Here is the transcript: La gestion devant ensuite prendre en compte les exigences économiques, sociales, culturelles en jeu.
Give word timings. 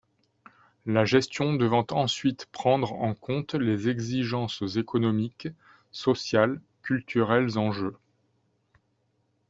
La 0.87 1.05
gestion 1.05 1.53
devant 1.53 1.85
ensuite 1.91 2.47
prendre 2.51 2.93
en 2.93 3.13
compte 3.13 3.53
les 3.53 3.87
exigences 3.87 4.63
économiques, 4.77 5.49
sociales, 5.91 6.59
culturelles 6.81 7.59
en 7.59 7.71
jeu. 7.71 7.95